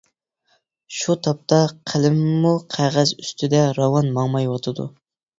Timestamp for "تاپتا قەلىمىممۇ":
1.25-2.53